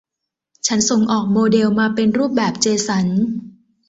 [0.67, 3.07] ฉันส่งออกโมเดลมาเป็นรูปแบบเจสัน